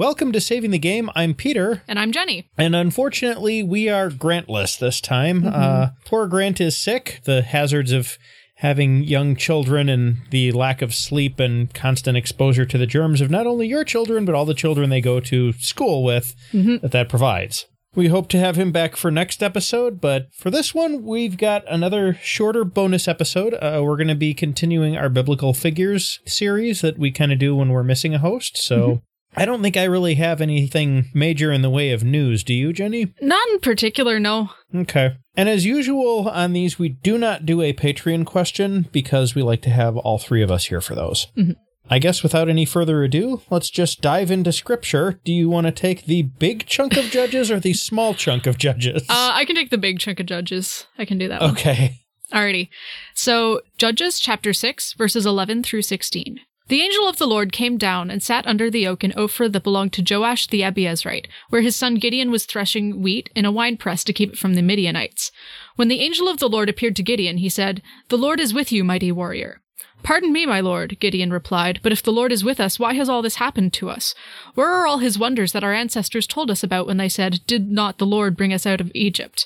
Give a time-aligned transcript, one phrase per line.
[0.00, 1.10] Welcome to Saving the Game.
[1.14, 1.82] I'm Peter.
[1.86, 2.48] And I'm Jenny.
[2.56, 5.42] And unfortunately, we are Grantless this time.
[5.42, 5.54] Mm-hmm.
[5.54, 7.20] Uh, poor Grant is sick.
[7.24, 8.16] The hazards of
[8.54, 13.30] having young children and the lack of sleep and constant exposure to the germs of
[13.30, 16.78] not only your children, but all the children they go to school with mm-hmm.
[16.78, 17.66] that that provides.
[17.94, 21.70] We hope to have him back for next episode, but for this one, we've got
[21.70, 23.52] another shorter bonus episode.
[23.52, 27.54] Uh, we're going to be continuing our biblical figures series that we kind of do
[27.54, 28.56] when we're missing a host.
[28.56, 28.98] So mm-hmm.
[29.36, 32.42] I don't think I really have anything major in the way of news.
[32.42, 33.14] Do you, Jenny?
[33.20, 34.50] Not in particular, no.
[34.74, 35.16] Okay.
[35.36, 39.62] And as usual on these, we do not do a Patreon question because we like
[39.62, 41.28] to have all three of us here for those.
[41.36, 41.52] Mm-hmm.
[41.92, 45.20] I guess without any further ado, let's just dive into scripture.
[45.24, 48.58] Do you want to take the big chunk of judges or the small chunk of
[48.58, 49.02] judges?
[49.08, 50.86] Uh, I can take the big chunk of judges.
[50.98, 51.98] I can do that Okay.
[52.30, 52.42] One.
[52.42, 52.68] Alrighty.
[53.14, 56.38] So, Judges chapter 6, verses 11 through 16.
[56.70, 59.64] The angel of the Lord came down and sat under the oak in Ophrah that
[59.64, 64.04] belonged to Joash the Abiezrite, where his son Gideon was threshing wheat in a winepress
[64.04, 65.32] to keep it from the Midianites.
[65.74, 68.70] When the angel of the Lord appeared to Gideon, he said, The Lord is with
[68.70, 69.62] you, mighty warrior.
[70.04, 73.08] Pardon me, my lord, Gideon replied, but if the Lord is with us, why has
[73.08, 74.14] all this happened to us?
[74.54, 77.68] Where are all his wonders that our ancestors told us about when they said, Did
[77.68, 79.44] not the Lord bring us out of Egypt?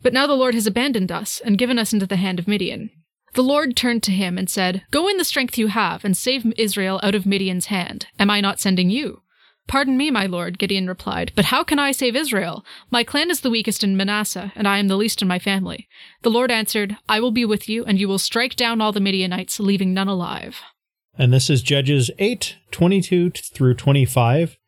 [0.00, 2.88] But now the Lord has abandoned us and given us into the hand of Midian.
[3.34, 6.52] The Lord turned to him and said, Go in the strength you have and save
[6.56, 8.06] Israel out of Midian's hand.
[8.18, 9.22] Am I not sending you?
[9.66, 12.64] Pardon me, my lord, Gideon replied, but how can I save Israel?
[12.90, 15.88] My clan is the weakest in Manasseh, and I am the least in my family.
[16.22, 19.00] The Lord answered, I will be with you, and you will strike down all the
[19.00, 20.60] Midianites, leaving none alive.
[21.16, 24.58] And this is Judges 8 22 through 25.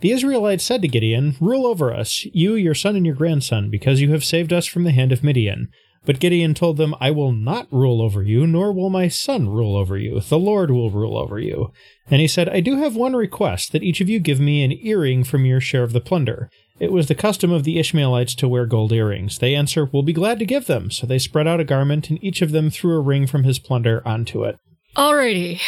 [0.00, 4.00] The Israelites said to Gideon, Rule over us, you, your son, and your grandson, because
[4.00, 5.70] you have saved us from the hand of Midian.
[6.06, 9.76] But Gideon told them, I will not rule over you, nor will my son rule
[9.76, 10.20] over you.
[10.20, 11.72] The Lord will rule over you.
[12.10, 14.72] And he said, I do have one request, that each of you give me an
[14.72, 16.50] earring from your share of the plunder.
[16.78, 19.38] It was the custom of the Ishmaelites to wear gold earrings.
[19.38, 20.90] They answer, We'll be glad to give them.
[20.90, 23.58] So they spread out a garment, and each of them threw a ring from his
[23.58, 24.58] plunder onto it.
[24.96, 25.60] Alrighty.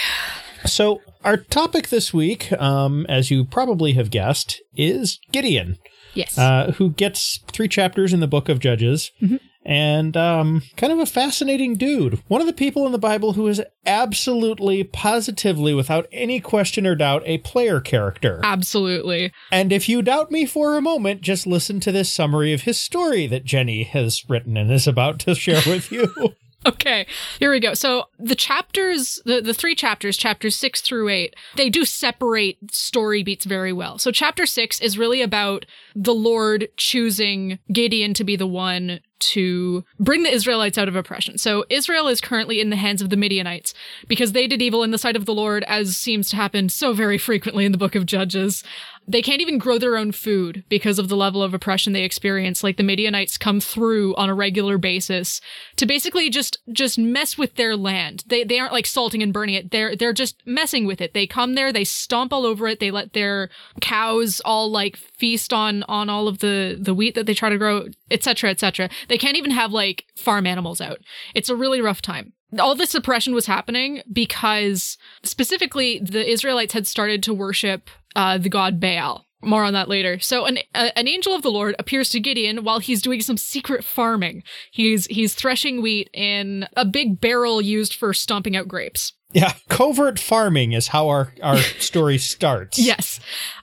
[0.65, 5.77] So, our topic this week, um, as you probably have guessed, is Gideon.
[6.15, 6.39] Yes.
[6.39, 9.11] Uh, who gets three chapters in the book of Judges.
[9.21, 12.23] Mm-hmm and um, kind of a fascinating dude.
[12.29, 16.95] One of the people in the Bible who is absolutely, positively, without any question or
[16.95, 18.41] doubt, a player character.
[18.43, 19.33] Absolutely.
[19.51, 22.79] And if you doubt me for a moment, just listen to this summary of his
[22.79, 26.13] story that Jenny has written and is about to share with you.
[26.67, 27.07] Okay,
[27.41, 27.75] here we go.
[27.75, 33.25] So the chapters, the, the three chapters, chapters six through eight, they do separate story
[33.25, 33.99] beats very well.
[33.99, 39.85] So chapter six is really about the Lord choosing Gideon to be the one to
[39.99, 41.39] bring the Israelites out of oppression.
[41.39, 43.75] So Israel is currently in the hands of the Midianites
[44.09, 46.93] because they did evil in the sight of the Lord, as seems to happen so
[46.93, 48.65] very frequently in the book of Judges.
[49.07, 52.63] They can't even grow their own food because of the level of oppression they experience.
[52.63, 55.41] Like the Midianites come through on a regular basis
[55.77, 58.25] to basically just just mess with their land.
[58.27, 59.71] They they aren't like salting and burning it.
[59.71, 61.15] They're they're just messing with it.
[61.15, 62.81] They come there, they stomp all over it.
[62.81, 67.27] They let their cows all like feast on on all of the the wheat that
[67.27, 68.89] they try to grow, etc., etc.
[69.09, 70.99] They can't even have like farm animals out.
[71.35, 76.87] It's a really rough time all this oppression was happening because specifically the Israelites had
[76.87, 79.27] started to worship uh, the god Baal.
[79.45, 80.21] More on that later.
[80.21, 83.37] So an uh, an angel of the Lord appears to Gideon while he's doing some
[83.37, 84.45] secret farming.
[84.71, 89.15] He's he's threshing wheat in a big barrel used for stomping out grapes.
[89.33, 92.79] Yeah, covert farming is how our our story starts.
[92.79, 93.19] Yes.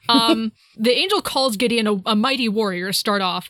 [0.09, 3.47] Um the angel calls Gideon a, a mighty warrior to start off.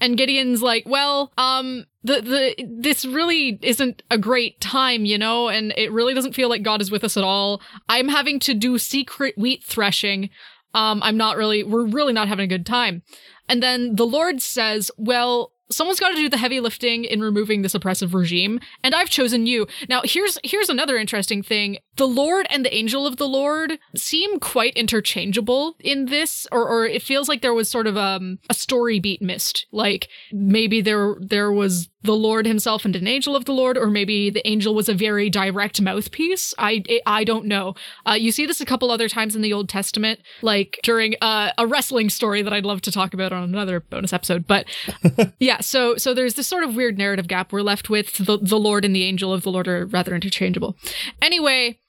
[0.00, 5.48] And Gideon's like, "Well, um the the this really isn't a great time, you know,
[5.48, 7.60] and it really doesn't feel like God is with us at all.
[7.88, 10.30] I'm having to do secret wheat threshing.
[10.74, 13.02] Um, I'm not really we're really not having a good time.
[13.48, 17.62] And then the Lord says, Well, someone's got to do the heavy lifting in removing
[17.62, 19.66] this oppressive regime and i've chosen you.
[19.88, 21.78] Now here's here's another interesting thing.
[21.96, 26.86] The lord and the angel of the lord seem quite interchangeable in this or or
[26.86, 29.66] it feels like there was sort of um a story beat missed.
[29.72, 33.88] Like maybe there there was the Lord himself and an angel of the Lord, or
[33.88, 36.54] maybe the angel was a very direct mouthpiece.
[36.56, 37.74] I I don't know.
[38.08, 41.50] Uh, you see this a couple other times in the Old Testament, like during uh,
[41.58, 44.46] a wrestling story that I'd love to talk about on another bonus episode.
[44.46, 44.66] But
[45.40, 47.52] yeah, so so there's this sort of weird narrative gap.
[47.52, 50.76] We're left with the the Lord and the angel of the Lord are rather interchangeable.
[51.20, 51.80] Anyway,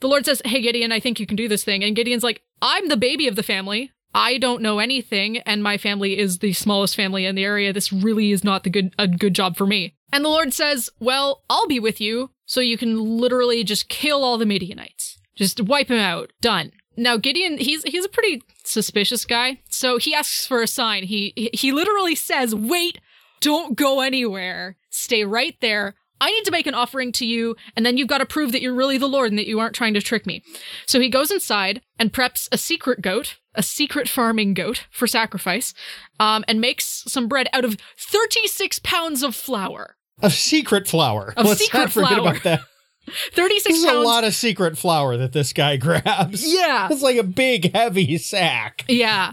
[0.00, 2.42] the Lord says, "Hey Gideon, I think you can do this thing," and Gideon's like,
[2.62, 3.92] "I'm the baby of the family.
[4.18, 7.72] I don't know anything, and my family is the smallest family in the area.
[7.72, 9.94] This really is not the good a good job for me.
[10.12, 14.24] And the Lord says, Well, I'll be with you, so you can literally just kill
[14.24, 15.18] all the Midianites.
[15.36, 16.32] Just wipe them out.
[16.40, 16.72] Done.
[16.96, 19.60] now Gideon, he's he's a pretty suspicious guy.
[19.70, 21.04] So he asks for a sign.
[21.04, 22.98] He he literally says, "Wait,
[23.40, 24.76] don't go anywhere.
[24.90, 25.94] Stay right there.
[26.20, 28.62] I need to make an offering to you, and then you've got to prove that
[28.62, 30.42] you're really the Lord and that you aren't trying to trick me."
[30.86, 35.74] So he goes inside and preps a secret goat, a secret farming goat for sacrifice,
[36.18, 39.96] um, and makes some bread out of 36 pounds of flour.
[40.22, 41.34] A secret flour.
[41.36, 42.30] Of Let's secret not forget flour.
[42.30, 42.60] about that.
[43.32, 43.96] 36 This is pounds.
[43.98, 46.46] a lot of secret flour that this guy grabs.
[46.46, 46.88] Yeah.
[46.90, 48.84] It's like a big, heavy sack.
[48.88, 49.32] Yeah.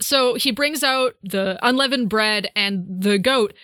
[0.00, 3.54] So he brings out the unleavened bread and the goat,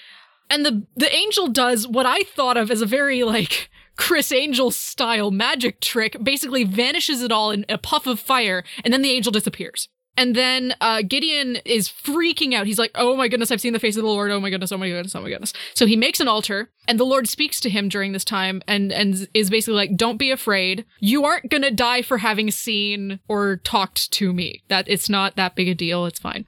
[0.49, 4.71] and the the angel does what I thought of as a very like Criss Angel
[4.71, 6.17] style magic trick.
[6.23, 9.89] Basically, vanishes it all in a puff of fire, and then the angel disappears.
[10.17, 12.67] And then uh, Gideon is freaking out.
[12.67, 14.31] He's like, "Oh my goodness, I've seen the face of the Lord.
[14.31, 14.73] Oh my goodness.
[14.73, 15.15] Oh my goodness.
[15.15, 18.13] Oh my goodness." So he makes an altar, and the Lord speaks to him during
[18.13, 20.85] this time, and and is basically like, "Don't be afraid.
[21.01, 24.63] You aren't gonna die for having seen or talked to me.
[24.69, 26.07] That it's not that big a deal.
[26.07, 26.47] It's fine."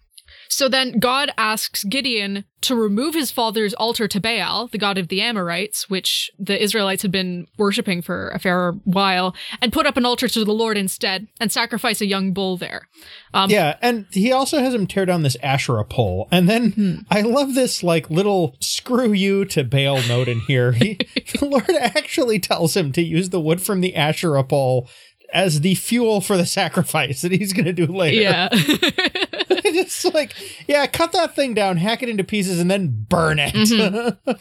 [0.52, 5.08] So then God asks Gideon to remove his father's altar to Baal, the god of
[5.08, 9.96] the Amorites, which the Israelites had been worshipping for a fair while, and put up
[9.96, 12.87] an altar to the Lord instead and sacrifice a young bull there.
[13.34, 16.28] Um, Yeah, and he also has him tear down this Asherah pole.
[16.31, 16.94] And then Hmm.
[17.10, 20.72] I love this like little screw you to Baal note in here.
[20.72, 20.94] He,
[21.38, 24.88] the Lord actually tells him to use the wood from the Asherah pole
[25.32, 28.20] as the fuel for the sacrifice that he's going to do later.
[28.20, 28.49] Yeah.
[29.73, 30.34] Just like,
[30.69, 33.55] yeah, cut that thing down, hack it into pieces, and then burn it.
[33.55, 34.32] Mm-hmm.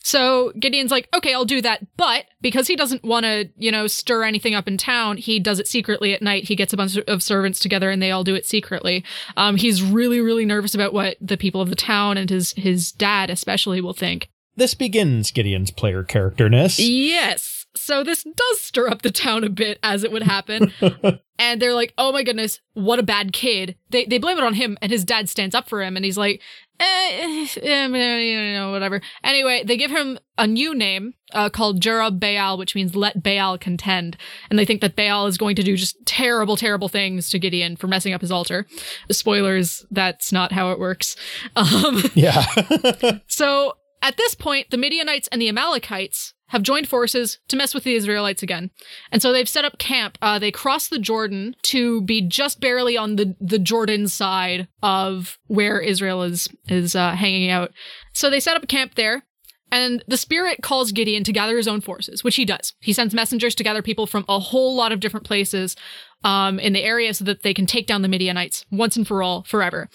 [0.00, 1.84] So Gideon's like, okay, I'll do that.
[1.96, 5.58] But because he doesn't want to, you know, stir anything up in town, he does
[5.58, 6.44] it secretly at night.
[6.44, 9.04] He gets a bunch of servants together and they all do it secretly.
[9.36, 12.92] Um, he's really, really nervous about what the people of the town and his his
[12.92, 14.28] dad especially will think.
[14.54, 16.78] this begins Gideon's player characterness.
[16.78, 17.55] Yes.
[17.76, 20.72] So this does stir up the town a bit as it would happen.
[21.38, 24.54] and they're like, "Oh my goodness, what a bad kid." They they blame it on
[24.54, 26.40] him and his dad stands up for him and he's like,
[26.80, 29.00] eh, eh, eh, you know, whatever.
[29.24, 33.58] Anyway, they give him a new name uh, called Jerub Baal, which means let Baal
[33.58, 34.16] contend.
[34.50, 37.76] And they think that Baal is going to do just terrible, terrible things to Gideon
[37.76, 38.66] for messing up his altar.
[39.10, 41.16] Spoilers, that's not how it works.
[41.56, 42.44] Um, yeah.
[43.26, 47.84] so at this point, the Midianites and the Amalekites have joined forces to mess with
[47.84, 48.70] the Israelites again.
[49.10, 50.16] And so they've set up camp.
[50.22, 55.38] Uh, they cross the Jordan to be just barely on the, the Jordan side of
[55.46, 57.72] where Israel is, is uh, hanging out.
[58.12, 59.24] So they set up a camp there.
[59.72, 62.74] And the Spirit calls Gideon to gather his own forces, which he does.
[62.78, 65.74] He sends messengers to gather people from a whole lot of different places
[66.22, 69.24] um, in the area so that they can take down the Midianites once and for
[69.24, 69.88] all, forever.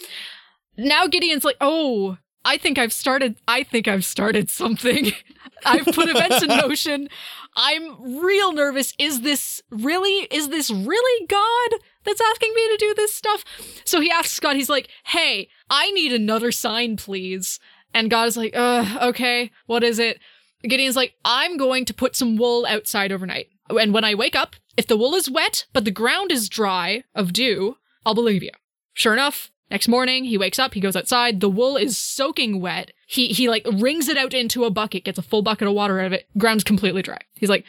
[0.77, 3.35] Now Gideon's like, oh, I think I've started.
[3.47, 5.11] I think I've started something.
[5.65, 7.07] I've put events in motion.
[7.55, 8.93] I'm real nervous.
[8.97, 10.27] Is this really?
[10.31, 13.43] Is this really God that's asking me to do this stuff?
[13.85, 14.55] So he asks God.
[14.55, 17.59] He's like, "Hey, I need another sign, please."
[17.93, 19.51] And God is like, "Uh, okay.
[19.67, 20.19] What is it?"
[20.63, 24.55] Gideon's like, "I'm going to put some wool outside overnight, and when I wake up,
[24.77, 28.51] if the wool is wet but the ground is dry of dew, I'll believe you."
[28.93, 32.91] Sure enough, Next morning, he wakes up, he goes outside, the wool is soaking wet.
[33.07, 35.99] He he like wrings it out into a bucket, gets a full bucket of water
[36.01, 37.19] out of it, ground's completely dry.
[37.35, 37.63] He's like,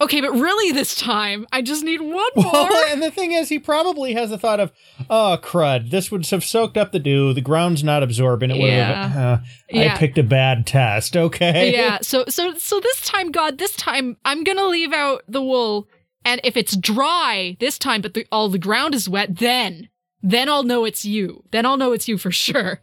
[0.00, 2.50] okay, but really this time, I just need one more.
[2.52, 4.72] Well, and the thing is, he probably has the thought of,
[5.10, 7.34] oh, crud, this would have soaked up the dew.
[7.34, 8.50] The ground's not absorbing.
[8.50, 9.16] It would have.
[9.16, 9.38] Uh,
[9.70, 9.94] Yeah.
[9.94, 11.16] I picked a bad test.
[11.16, 11.72] Okay.
[11.72, 15.86] yeah, so so so this time, God, this time I'm gonna leave out the wool,
[16.24, 19.88] and if it's dry this time, but the, all the ground is wet, then
[20.22, 21.44] then I'll know it's you.
[21.50, 22.80] Then I'll know it's you for sure.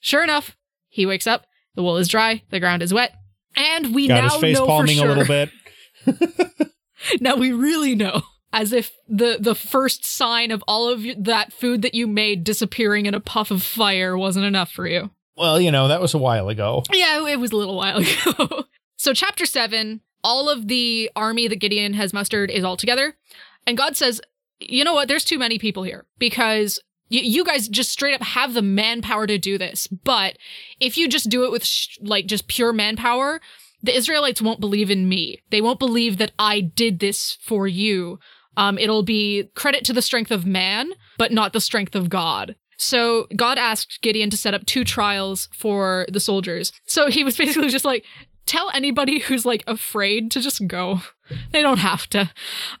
[0.00, 0.56] Sure enough,
[0.88, 1.46] he wakes up.
[1.74, 2.42] The wool is dry.
[2.50, 3.14] The ground is wet,
[3.56, 5.04] and we Got now his face know for sure.
[5.06, 5.50] a little bit.
[7.20, 8.22] Now we really know.
[8.52, 13.06] As if the the first sign of all of that food that you made disappearing
[13.06, 15.10] in a puff of fire wasn't enough for you.
[15.36, 16.82] Well, you know, that was a while ago.
[16.92, 18.64] Yeah, it was a little while ago.
[18.96, 23.14] so chapter 7, all of the army that Gideon has mustered is all together.
[23.68, 24.20] And God says,
[24.60, 25.08] "You know what?
[25.08, 26.78] There's too many people here because
[27.10, 29.86] y- you guys just straight up have the manpower to do this.
[29.86, 30.38] But
[30.80, 33.40] if you just do it with sh- like just pure manpower,
[33.82, 35.40] the Israelites won't believe in me.
[35.50, 38.18] They won't believe that I did this for you.
[38.56, 42.56] Um, it'll be credit to the strength of man, but not the strength of God.
[42.76, 46.72] So God asked Gideon to set up two trials for the soldiers.
[46.86, 48.04] So he was basically just like,
[48.50, 51.00] tell anybody who's like afraid to just go.
[51.52, 52.28] They don't have to.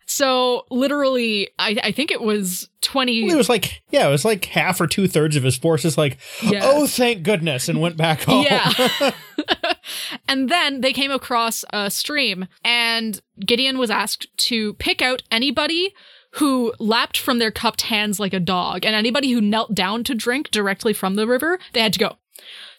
[0.04, 3.30] So literally, I, I think it was 20.
[3.30, 6.18] It was like, yeah, it was like half or two thirds of his forces, like,
[6.42, 6.62] Yeah.
[6.64, 8.44] oh, thank goodness, and went back home.
[8.50, 8.72] Yeah.
[10.28, 15.94] and then they came across a stream, and Gideon was asked to pick out anybody
[16.34, 20.16] who lapped from their cupped hands like a dog, and anybody who knelt down to
[20.16, 22.16] drink directly from the river, they had to go.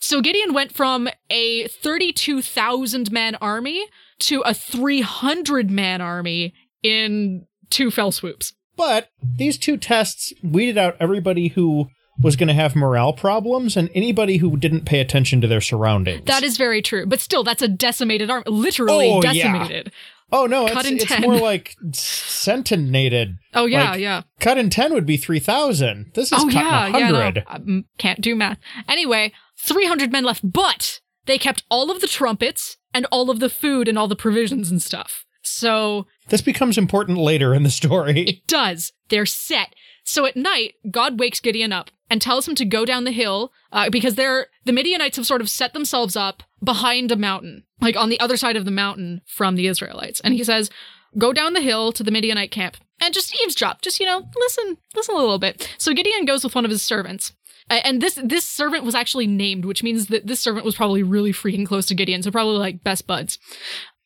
[0.03, 3.85] So Gideon went from a 32,000 man army
[4.19, 6.53] to a 300 man army
[6.83, 8.53] in two fell swoops.
[8.75, 11.87] But these two tests weeded out everybody who
[12.19, 16.25] was going to have morale problems and anybody who didn't pay attention to their surroundings.
[16.25, 17.05] That is very true.
[17.05, 18.43] But still, that's a decimated army.
[18.47, 19.33] Literally Oh, yeah.
[19.33, 19.91] decimated.
[20.31, 23.37] oh no, cut it's, it's more like centenated.
[23.53, 24.21] Oh, yeah, Like, yeah.
[24.39, 26.11] Cut in ten would be three thousand.
[26.15, 27.09] This is Oh, cut yeah, in yeah.
[27.09, 27.43] No, hundred.
[27.47, 28.57] I, mm, can't do math.
[28.87, 33.49] Anyway, 300 men left, but they kept all of the trumpets and all of the
[33.49, 35.25] food and all the provisions and stuff.
[35.43, 38.21] So This becomes important later in the story.
[38.21, 38.91] It does.
[39.09, 39.75] They're set.
[40.03, 43.51] So at night, God wakes Gideon up and tells him to go down the hill
[43.71, 47.95] uh, because they're the Midianites have sort of set themselves up behind a mountain, like
[47.95, 50.19] on the other side of the mountain from the Israelites.
[50.21, 50.69] And he says,
[51.17, 53.81] "Go down the hill to the Midianite camp and just eavesdrop.
[53.81, 56.81] Just you know, listen, listen a little bit." So Gideon goes with one of his
[56.81, 57.33] servants.
[57.71, 61.31] And this this servant was actually named, which means that this servant was probably really
[61.31, 63.39] freaking close to Gideon, so probably like best buds.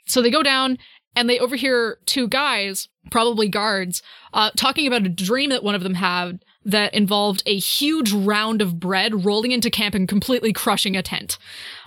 [0.06, 0.78] So they go down
[1.16, 4.04] and they overhear two guys, probably guards,
[4.34, 8.62] uh, talking about a dream that one of them had that involved a huge round
[8.62, 11.38] of bread rolling into camp and completely crushing a tent.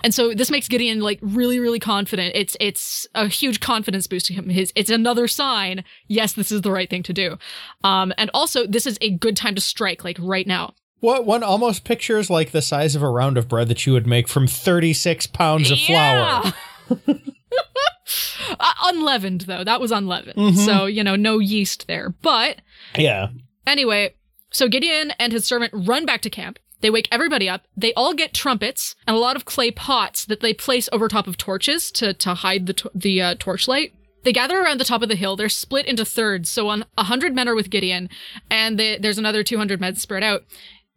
[0.03, 2.33] And so this makes Gideon like really, really confident.
[2.35, 4.49] It's it's a huge confidence boost to him.
[4.49, 5.83] His it's another sign.
[6.07, 7.37] Yes, this is the right thing to do.
[7.83, 10.73] Um, and also this is a good time to strike, like right now.
[11.01, 14.05] What one almost pictures like the size of a round of bread that you would
[14.07, 16.53] make from thirty six pounds of flour.
[18.59, 20.35] Uh, unleavened though, that was unleavened.
[20.35, 20.65] Mhm.
[20.65, 22.09] So you know, no yeast there.
[22.23, 22.57] But
[22.97, 23.27] Yeah.
[23.67, 24.15] Anyway,
[24.49, 26.57] so Gideon and his servant run back to camp.
[26.81, 27.65] They wake everybody up.
[27.77, 31.27] They all get trumpets and a lot of clay pots that they place over top
[31.27, 33.93] of torches to, to hide the, to- the uh, torchlight.
[34.23, 35.35] They gather around the top of the hill.
[35.35, 36.49] They're split into thirds.
[36.49, 38.09] So on 100 men are with Gideon,
[38.49, 40.43] and they, there's another 200 men spread out.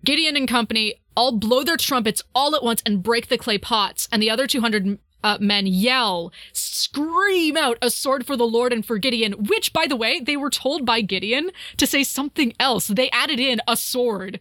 [0.05, 4.09] Gideon and company all blow their trumpets all at once and break the clay pots,
[4.11, 8.85] and the other 200 uh, men yell, scream out a sword for the Lord and
[8.85, 12.89] for Gideon, which, by the way, they were told by Gideon to say something else.
[12.89, 14.41] They added in a sword.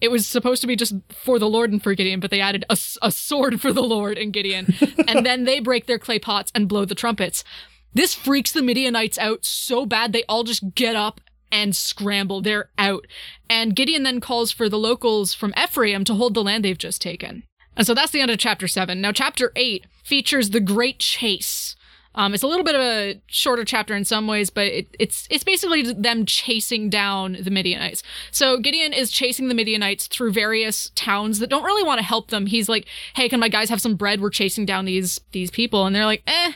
[0.00, 2.64] It was supposed to be just for the Lord and for Gideon, but they added
[2.70, 4.74] a sword for the Lord and Gideon.
[5.08, 7.44] and then they break their clay pots and blow the trumpets.
[7.92, 11.20] This freaks the Midianites out so bad they all just get up
[11.52, 12.40] and scramble.
[12.40, 13.06] They're out.
[13.48, 17.02] And Gideon then calls for the locals from Ephraim to hold the land they've just
[17.02, 17.44] taken.
[17.76, 19.00] And so that's the end of chapter seven.
[19.00, 21.76] Now, chapter eight features the Great Chase.
[22.14, 25.28] Um, it's a little bit of a shorter chapter in some ways, but it, it's
[25.30, 28.02] it's basically them chasing down the Midianites.
[28.32, 32.30] So Gideon is chasing the Midianites through various towns that don't really want to help
[32.30, 32.46] them.
[32.46, 34.20] He's like, "Hey, can my guys have some bread?
[34.20, 36.52] We're chasing down these these people," and they're like, "Eh,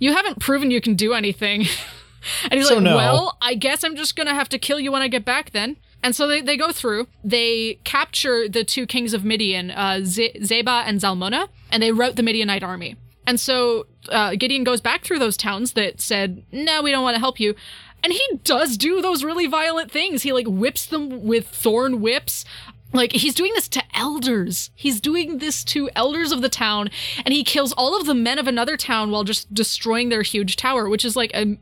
[0.00, 1.66] you haven't proven you can do anything."
[2.50, 2.96] and he's So like, no.
[2.96, 5.76] "Well, I guess I'm just gonna have to kill you when I get back then."
[6.02, 10.36] And so they, they go through, they capture the two kings of Midian, uh, Z-
[10.40, 12.96] Zeba and Zalmunna, and they rout the Midianite army.
[13.26, 17.16] And so uh, Gideon goes back through those towns that said, no, we don't want
[17.16, 17.56] to help you.
[18.04, 20.22] And he does do those really violent things.
[20.22, 22.44] He like whips them with thorn whips.
[22.92, 24.70] Like he's doing this to elders.
[24.76, 26.88] He's doing this to elders of the town,
[27.24, 30.54] and he kills all of the men of another town while just destroying their huge
[30.54, 31.58] tower, which is like a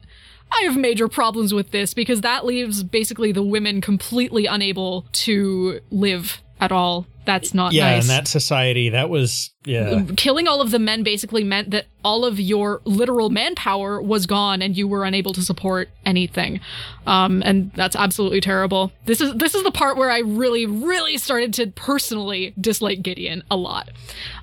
[0.61, 5.81] I have major problems with this because that leaves basically the women completely unable to
[5.91, 7.07] live at all.
[7.27, 7.75] That's not nice.
[7.75, 8.03] Yeah, nice.
[8.05, 10.03] in that society, that was yeah.
[10.17, 14.61] Killing all of the men basically meant that all of your literal manpower was gone
[14.61, 16.61] and you were unable to support anything.
[17.07, 18.93] Um, and that's absolutely terrible.
[19.07, 23.43] This is this is the part where I really, really started to personally dislike Gideon
[23.51, 23.91] a lot.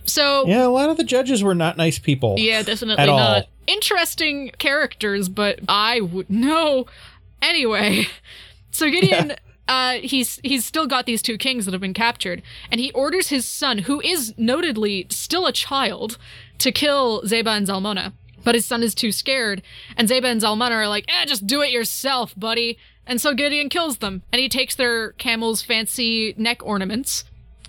[0.05, 2.35] So Yeah, a lot of the judges were not nice people.
[2.39, 3.43] yeah, definitely At all.
[3.67, 6.85] Interesting characters, but I would no.
[7.41, 8.07] Anyway,
[8.71, 9.35] so Gideon,
[9.67, 12.41] uh, he's he's still got these two kings that have been captured,
[12.71, 16.17] and he orders his son, who is notedly still a child,
[16.57, 18.13] to kill Zeba and Zalmunna.
[18.43, 19.61] But his son is too scared,
[19.95, 23.69] and Zeba and Zalmunna are like, "Eh, just do it yourself, buddy." And so Gideon
[23.69, 27.23] kills them, and he takes their camels' fancy neck ornaments,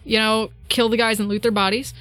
[0.04, 1.94] you know, kill the guys and loot their bodies.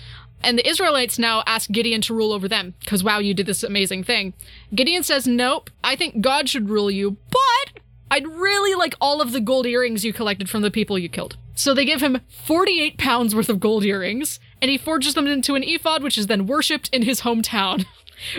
[0.44, 3.64] And the Israelites now ask Gideon to rule over them because, wow, you did this
[3.64, 4.34] amazing thing.
[4.74, 9.32] Gideon says, Nope, I think God should rule you, but I'd really like all of
[9.32, 11.38] the gold earrings you collected from the people you killed.
[11.56, 15.56] So they give him 48 pounds worth of gold earrings, and he forges them into
[15.56, 17.86] an ephod, which is then worshipped in his hometown.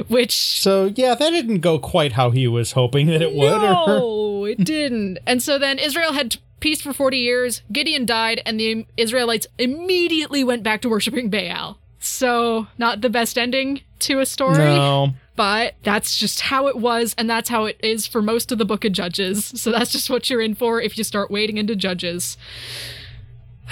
[0.07, 3.61] Which So yeah, that didn't go quite how he was hoping that it would.
[3.61, 5.19] no, it didn't.
[5.27, 7.63] And so then Israel had peace for 40 years.
[7.73, 11.79] Gideon died, and the Israelites immediately went back to worshiping Baal.
[12.05, 14.59] So, not the best ending to a story.
[14.59, 15.15] No.
[15.35, 18.65] But that's just how it was, and that's how it is for most of the
[18.65, 19.47] book of Judges.
[19.47, 22.37] So that's just what you're in for if you start wading into Judges.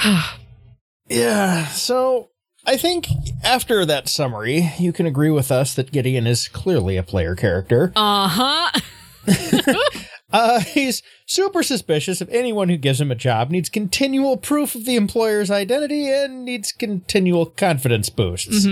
[1.12, 2.30] Yeah, so
[2.64, 3.08] I think
[3.42, 7.92] after that summary, you can agree with us that Gideon is clearly a player character.
[7.96, 8.70] Uh huh.
[10.32, 14.84] Uh, he's super suspicious of anyone who gives him a job, needs continual proof of
[14.84, 18.66] the employer's identity, and needs continual confidence boosts.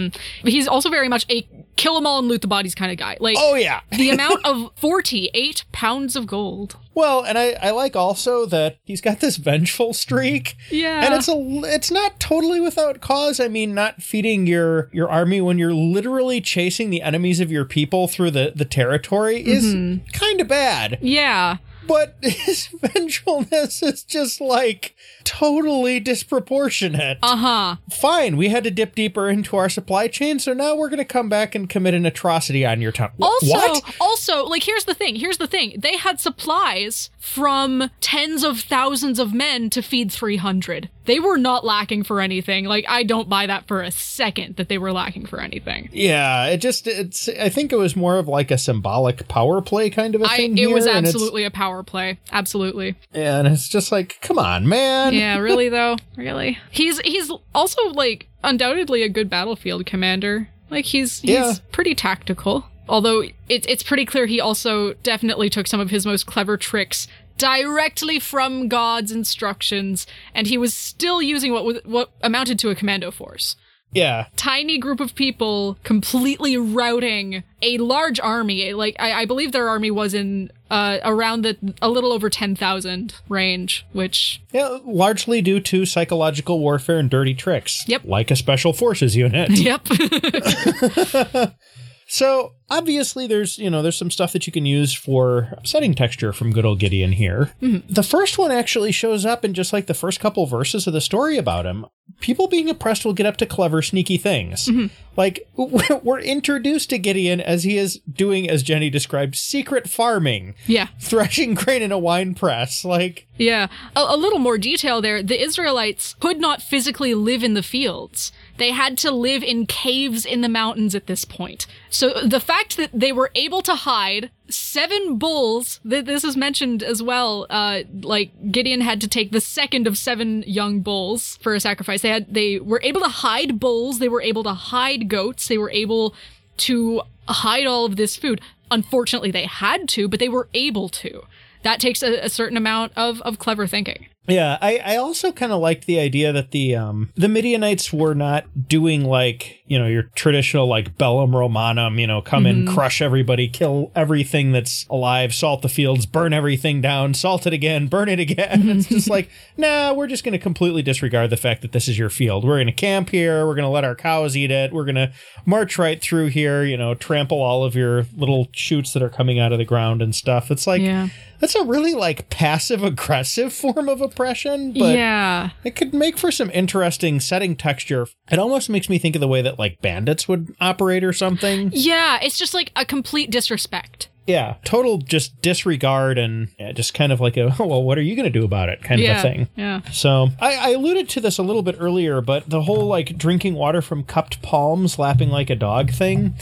[0.45, 1.47] He's also very much a
[1.77, 3.17] kill 'em all and loot the bodies kind of guy.
[3.21, 3.81] Like Oh, yeah.
[3.91, 6.77] the amount of 48 pounds of gold.
[6.99, 10.57] Well, and I, I like also that he's got this vengeful streak.
[10.71, 11.05] Yeah.
[11.05, 11.35] And it's a
[11.73, 13.39] it's not totally without cause.
[13.39, 17.65] I mean, not feeding your your army when you're literally chasing the enemies of your
[17.65, 20.07] people through the the territory is Mm-hmm.
[20.13, 20.99] kind of bad.
[21.01, 21.59] yeah.
[21.87, 24.95] But his vengefulness is just like
[25.29, 27.19] totally disproportionate.
[27.23, 27.77] Uh huh.
[27.91, 31.05] Fine, we had to dip deeper into our supply chain, so now we're going to
[31.05, 33.11] come back and commit an atrocity on your town.
[33.21, 33.97] Also, what?
[34.01, 35.17] also, like here's the thing.
[35.17, 35.75] Here's the thing.
[35.79, 40.89] They had supplies from tens of thousands of men to feed 300.
[41.05, 42.65] They were not lacking for anything.
[42.65, 45.89] Like I don't buy that for a second that they were lacking for anything.
[45.93, 47.29] Yeah, it just it's.
[47.29, 50.37] I think it was more of like a symbolic power play kind of a I,
[50.37, 50.59] thing.
[50.59, 52.19] it was here, it's- absolutely a power play.
[52.33, 52.97] Absolutely.
[53.13, 55.15] and it's just like, come on, man.
[55.19, 55.97] Yeah, really though.
[56.17, 56.59] Really.
[56.71, 60.49] He's he's also like undoubtedly a good battlefield commander.
[60.71, 61.55] Like he's he's Yeah.
[61.73, 62.67] pretty tactical.
[62.89, 67.07] Although it, it's pretty clear he also definitely took some of his most clever tricks
[67.37, 72.75] directly from God's instructions, and he was still using what was what amounted to a
[72.75, 73.57] commando force.
[73.93, 78.73] Yeah, Tiny group of people completely routing a large army.
[78.75, 82.55] Like I, I believe their army was in uh, around the a little over ten
[82.55, 87.89] thousand range, which yeah, largely due to psychological warfare and dirty tricks.
[87.89, 88.03] Yep.
[88.05, 89.51] like a special forces unit.
[89.53, 89.87] yep.
[92.09, 96.33] So obviously, there's you know there's some stuff that you can use for setting texture
[96.33, 97.53] from good old Gideon here.
[97.63, 97.93] Mm-hmm.
[97.93, 101.01] The first one actually shows up in just like the first couple verses of the
[101.01, 101.87] story about him.
[102.21, 104.67] People being oppressed will get up to clever, sneaky things.
[104.67, 104.87] Mm-hmm.
[105.17, 110.55] Like we're we're introduced to Gideon as he is doing, as Jenny described, secret farming,
[110.67, 110.89] yeah.
[111.01, 112.85] threshing grain in a wine press.
[112.85, 115.23] Like Yeah, a, a little more detail there.
[115.23, 118.33] The Israelites could not physically live in the fields.
[118.59, 121.67] They had to live in caves in the mountains at this point.
[121.91, 126.83] So the fact that they were able to hide seven bulls, th- this is mentioned
[126.83, 127.47] as well.
[127.51, 132.03] Uh, like Gideon had to take the second of seven young bulls for a sacrifice.
[132.03, 133.99] They had they were able to hide bulls.
[133.99, 135.49] They were able to hide goats.
[135.49, 136.15] They were able
[136.59, 138.41] to hide all of this food.
[138.71, 141.23] Unfortunately, they had to, but they were able to.
[141.63, 144.07] That takes a, a certain amount of, of clever thinking.
[144.27, 148.15] Yeah, I, I also kind of liked the idea that the um the Midianites were
[148.15, 152.75] not doing like you know your traditional like bellum romanum, you know, come in, mm-hmm.
[152.75, 157.87] crush everybody, kill everything that's alive, salt the fields, burn everything down, salt it again,
[157.89, 158.69] burn it again.
[158.69, 161.99] it's just like, nah, we're just going to completely disregard the fact that this is
[161.99, 162.45] your field.
[162.45, 163.47] We're going to camp here.
[163.47, 164.73] We're going to let our cows eat it.
[164.73, 165.13] We're going to
[165.45, 166.65] march right through here.
[166.65, 170.03] You know, trample all of your little shoots that are coming out of the ground
[170.03, 170.51] and stuff.
[170.51, 171.09] It's like Yeah.
[171.41, 175.51] that's a really like passive aggressive form of oppression, but yeah.
[175.65, 178.07] it could make for some interesting setting texture.
[178.31, 181.71] It almost makes me think of the way that like bandits would operate or something.
[181.73, 184.09] Yeah, it's just like a complete disrespect.
[184.27, 188.03] Yeah, total just disregard and yeah, just kind of like a oh, well, what are
[188.03, 189.13] you going to do about it kind yeah.
[189.13, 189.49] of a thing.
[189.57, 189.81] Yeah.
[189.91, 193.55] So I, I alluded to this a little bit earlier, but the whole like drinking
[193.55, 196.35] water from cupped palms, lapping like a dog thing,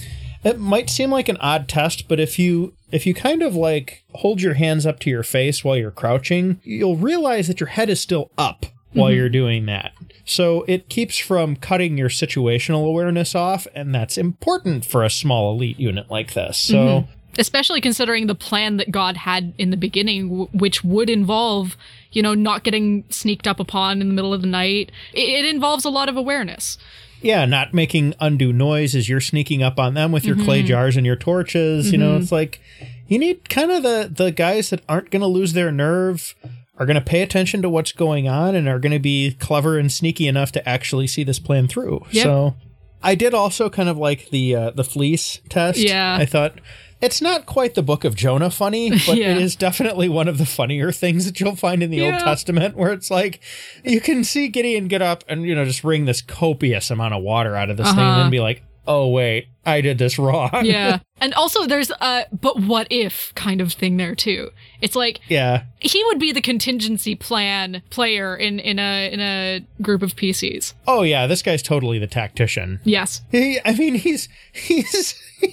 [0.44, 4.05] it might seem like an odd test, but if you if you kind of like
[4.14, 7.88] hold your hands up to your face while you're crouching, you'll realize that your head
[7.88, 9.16] is still up while mm-hmm.
[9.16, 9.92] you're doing that.
[10.27, 15.53] So it keeps from cutting your situational awareness off, and that's important for a small
[15.55, 16.59] elite unit like this.
[16.59, 17.11] So mm-hmm.
[17.39, 21.77] Especially considering the plan that God had in the beginning, w- which would involve,
[22.11, 24.91] you know, not getting sneaked up upon in the middle of the night.
[25.12, 26.79] It, it involves a lot of awareness.
[27.23, 30.69] yeah, not making undue noise as you're sneaking up on them with your clay mm-hmm.
[30.69, 31.91] jars and your torches.
[31.91, 32.23] You know, mm-hmm.
[32.23, 32.61] it's like
[33.09, 36.35] you need kind of the the guys that aren't going to lose their nerve,
[36.79, 39.79] are going to pay attention to what's going on, and are going to be clever
[39.79, 42.05] and sneaky enough to actually see this plan through.
[42.11, 42.23] Yep.
[42.25, 42.55] So,
[43.03, 45.79] I did also kind of like the uh, the fleece test.
[45.79, 46.17] Yeah.
[46.21, 46.61] I thought.
[46.99, 49.33] It's not quite the book of Jonah funny, but Yeah.
[49.33, 52.75] it is definitely one of the funnier things that you'll find in the Old Testament
[52.75, 53.41] where it's like
[53.85, 57.23] you can see Gideon get up and you know just wring this copious amount of
[57.23, 58.31] water out of this thing and Uh-huh.
[58.31, 60.64] be like, "Oh wait, I did this wrong.
[60.64, 61.00] yeah.
[61.18, 64.50] And also there's a but what if kind of thing there too.
[64.83, 65.64] It's like yeah.
[65.79, 70.74] he would be the contingency plan player in in a in a group of PCs.
[70.87, 72.81] Oh yeah, this guy's totally the tactician.
[72.85, 73.22] Yes.
[73.31, 75.22] He, I mean, he's he's.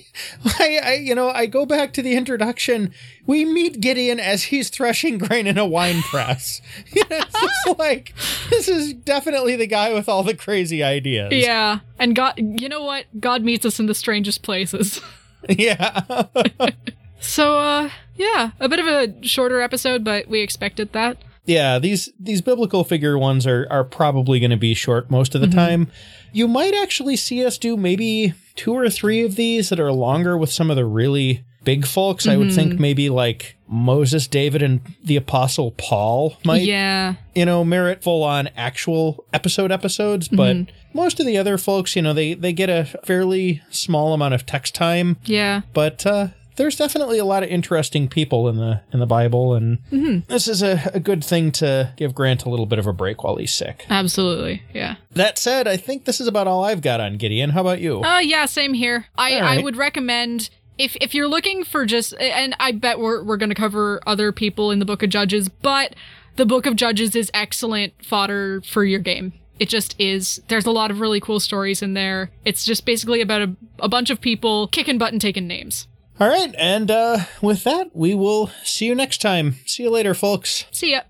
[0.60, 2.94] I, I, you know, I go back to the introduction.
[3.26, 6.62] We meet Gideon as he's threshing grain in a wine press.
[6.94, 8.14] You know, it's just like
[8.50, 11.34] this is definitely the guy with all the crazy ideas.
[11.34, 11.80] Yeah.
[12.00, 13.06] And God you know what?
[13.20, 15.00] God meets us in the strangest places.
[15.50, 16.24] Yeah.
[17.20, 21.18] So uh yeah, a bit of a shorter episode, but we expected that.
[21.46, 21.80] yeah.
[21.80, 25.48] These these biblical figure ones are are probably going to be short most of the
[25.48, 25.88] time.
[26.34, 30.38] You might actually see us do maybe two or three of these that are longer
[30.38, 32.28] with some of the really big folks.
[32.28, 37.16] I would think maybe like Moses, David, and the Apostle Paul might yeah.
[37.34, 40.56] you know, merit full on actual episode episodes, but
[40.94, 44.46] most of the other folks, you know, they they get a fairly small amount of
[44.46, 45.62] text time, Yeah.
[45.74, 49.80] but uh there's definitely a lot of interesting people in the in the Bible, and
[50.28, 53.24] this is a, a good thing to give Grant a little bit of a break
[53.24, 53.88] while he's sick.
[53.90, 54.62] Absolutely.
[54.72, 54.98] Yeah.
[55.14, 57.50] That said, I think this is about all I've got on Gideon.
[57.50, 58.04] How about you?
[58.04, 59.08] Uh yeah, same here.
[59.18, 63.24] I All I would recommend if if you're looking for just and I bet we're
[63.24, 65.96] we're going to cover other people in the book of Judges, but
[66.36, 69.34] the book of Judges is excellent fodder for your game.
[69.60, 70.42] It just is.
[70.48, 72.32] There's a lot of really cool stories in there.
[72.44, 75.88] It's just basically about a, a bunch of people kicking butt and taking names.
[76.20, 79.56] all right, and uh with that, we will see you next time.
[79.66, 80.66] See you later, folks.
[80.72, 81.02] See ya.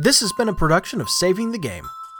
[0.00, 1.88] This has been a production of Saving the Game.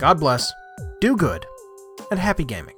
[0.00, 0.52] God bless,
[1.00, 1.44] do good,
[2.10, 2.76] and happy gaming.